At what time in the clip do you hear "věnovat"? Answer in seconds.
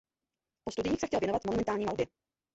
1.19-1.45